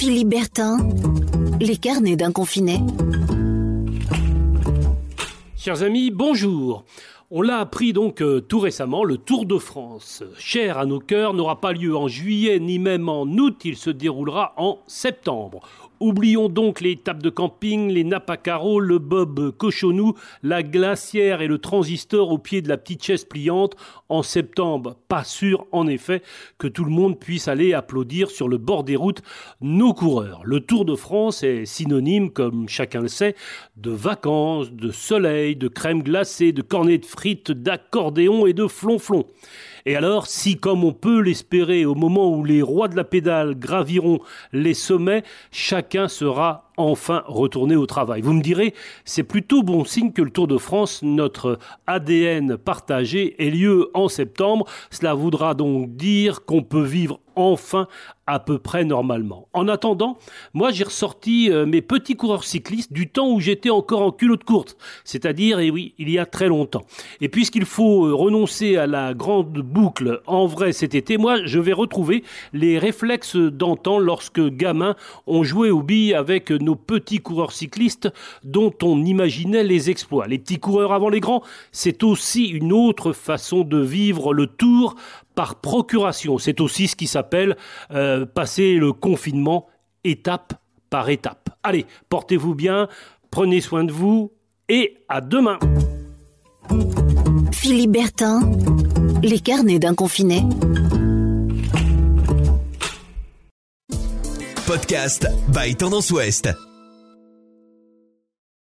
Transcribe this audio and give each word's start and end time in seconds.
Philippe 0.00 0.28
Bertin, 0.28 0.78
les 1.60 1.76
carnets 1.76 2.16
d'un 2.16 2.32
confiné. 2.32 2.78
Chers 5.58 5.82
amis, 5.82 6.10
bonjour. 6.10 6.86
On 7.30 7.42
l'a 7.42 7.58
appris 7.58 7.92
donc 7.92 8.22
euh, 8.22 8.40
tout 8.40 8.60
récemment, 8.60 9.04
le 9.04 9.18
Tour 9.18 9.44
de 9.44 9.58
France, 9.58 10.24
cher 10.38 10.78
à 10.78 10.86
nos 10.86 11.00
cœurs, 11.00 11.34
n'aura 11.34 11.60
pas 11.60 11.74
lieu 11.74 11.94
en 11.94 12.08
juillet 12.08 12.58
ni 12.60 12.78
même 12.78 13.10
en 13.10 13.24
août, 13.24 13.60
il 13.66 13.76
se 13.76 13.90
déroulera 13.90 14.54
en 14.56 14.78
septembre. 14.86 15.68
Oublions 16.00 16.48
donc 16.48 16.80
les 16.80 16.92
étapes 16.92 17.22
de 17.22 17.28
camping, 17.28 17.90
les 17.90 18.04
nappes 18.04 18.30
à 18.30 18.38
carreaux, 18.38 18.80
le 18.80 18.98
bob 18.98 19.50
cochonou, 19.50 20.14
la 20.42 20.62
glacière 20.62 21.42
et 21.42 21.46
le 21.46 21.58
transistor 21.58 22.30
au 22.30 22.38
pied 22.38 22.62
de 22.62 22.70
la 22.70 22.78
petite 22.78 23.04
chaise 23.04 23.26
pliante. 23.26 23.76
En 24.08 24.22
septembre, 24.22 24.96
pas 25.08 25.24
sûr 25.24 25.66
en 25.72 25.86
effet 25.86 26.22
que 26.56 26.68
tout 26.68 26.84
le 26.84 26.90
monde 26.90 27.20
puisse 27.20 27.48
aller 27.48 27.74
applaudir 27.74 28.30
sur 28.30 28.48
le 28.48 28.56
bord 28.56 28.82
des 28.82 28.96
routes 28.96 29.20
nos 29.60 29.92
coureurs. 29.92 30.40
Le 30.42 30.60
Tour 30.60 30.86
de 30.86 30.94
France 30.94 31.42
est 31.42 31.66
synonyme, 31.66 32.30
comme 32.30 32.66
chacun 32.66 33.02
le 33.02 33.08
sait, 33.08 33.36
de 33.76 33.90
vacances, 33.90 34.72
de 34.72 34.90
soleil, 34.92 35.54
de 35.54 35.68
crème 35.68 36.02
glacée, 36.02 36.52
de 36.52 36.62
cornets 36.62 36.96
de 36.96 37.04
frites, 37.04 37.52
d'accordéon 37.52 38.46
et 38.46 38.54
de 38.54 38.66
flonflon. 38.66 39.26
Et 39.86 39.96
alors, 39.96 40.26
si 40.26 40.58
comme 40.58 40.84
on 40.84 40.92
peut 40.92 41.20
l'espérer 41.20 41.84
au 41.84 41.94
moment 41.94 42.34
où 42.34 42.44
les 42.44 42.62
rois 42.62 42.88
de 42.88 42.96
la 42.96 43.04
pédale 43.04 43.58
graviront 43.58 44.20
les 44.52 44.74
sommets, 44.74 45.22
sera 46.08 46.70
enfin 46.76 47.22
retourner 47.26 47.76
au 47.76 47.86
travail. 47.86 48.22
Vous 48.22 48.32
me 48.32 48.42
direz, 48.42 48.74
c'est 49.04 49.22
plutôt 49.22 49.62
bon 49.62 49.84
signe 49.84 50.12
que 50.12 50.22
le 50.22 50.30
Tour 50.30 50.46
de 50.46 50.56
France, 50.56 51.02
notre 51.02 51.58
ADN 51.86 52.56
partagé, 52.56 53.42
ait 53.44 53.50
lieu 53.50 53.90
en 53.94 54.08
septembre. 54.08 54.66
Cela 54.90 55.14
voudra 55.14 55.54
donc 55.54 55.96
dire 55.96 56.44
qu'on 56.44 56.62
peut 56.62 56.82
vivre 56.82 57.20
enfin 57.36 57.88
à 58.30 58.38
peu 58.38 58.58
près 58.58 58.84
normalement. 58.84 59.48
En 59.52 59.68
attendant, 59.68 60.18
moi 60.54 60.70
j'ai 60.70 60.84
ressorti 60.84 61.50
euh, 61.50 61.66
mes 61.66 61.82
petits 61.82 62.14
coureurs 62.14 62.44
cyclistes 62.44 62.92
du 62.92 63.08
temps 63.08 63.30
où 63.30 63.40
j'étais 63.40 63.70
encore 63.70 64.02
en 64.02 64.12
culotte 64.12 64.44
courte, 64.44 64.76
c'est-à-dire, 65.04 65.58
et 65.58 65.70
oui, 65.70 65.94
il 65.98 66.10
y 66.10 66.18
a 66.18 66.26
très 66.26 66.48
longtemps. 66.48 66.82
Et 67.20 67.28
puisqu'il 67.28 67.64
faut 67.64 68.06
euh, 68.06 68.14
renoncer 68.14 68.76
à 68.76 68.86
la 68.86 69.14
grande 69.14 69.58
boucle 69.58 70.20
en 70.26 70.46
vrai 70.46 70.72
cet 70.72 70.94
été, 70.94 71.18
moi 71.18 71.44
je 71.44 71.58
vais 71.58 71.72
retrouver 71.72 72.22
les 72.52 72.78
réflexes 72.78 73.36
d'antan 73.36 73.98
lorsque 73.98 74.40
gamins 74.40 74.94
ont 75.26 75.42
joué 75.42 75.70
au 75.70 75.82
billes 75.82 76.14
avec 76.14 76.50
nos 76.50 76.76
petits 76.76 77.18
coureurs 77.18 77.52
cyclistes 77.52 78.08
dont 78.44 78.72
on 78.82 79.04
imaginait 79.04 79.64
les 79.64 79.90
exploits. 79.90 80.28
Les 80.28 80.38
petits 80.38 80.60
coureurs 80.60 80.92
avant 80.92 81.08
les 81.08 81.20
grands, 81.20 81.42
c'est 81.72 82.02
aussi 82.04 82.46
une 82.46 82.72
autre 82.72 83.12
façon 83.12 83.62
de 83.62 83.78
vivre 83.78 84.32
le 84.34 84.46
tour 84.46 84.94
par 85.34 85.56
procuration. 85.56 86.38
C'est 86.38 86.60
aussi 86.60 86.88
ce 86.88 86.96
qui 86.96 87.06
s'appelle 87.06 87.56
euh, 88.20 88.26
passer 88.26 88.74
le 88.74 88.92
confinement 88.92 89.66
étape 90.04 90.54
par 90.88 91.08
étape. 91.08 91.50
Allez, 91.62 91.86
portez-vous 92.08 92.54
bien, 92.54 92.88
prenez 93.30 93.60
soin 93.60 93.84
de 93.84 93.92
vous 93.92 94.32
et 94.68 94.98
à 95.08 95.20
demain. 95.20 95.58
Philippe 97.52 97.92
Bertin, 97.92 98.40
les 99.22 99.40
carnets 99.40 99.78
d'un 99.78 99.94
confiné. 99.94 100.42
Podcast 104.66 105.26
by 105.52 105.74
Tendance 105.74 106.10
Ouest. 106.12 106.69